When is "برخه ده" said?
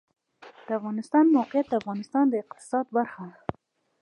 2.97-3.37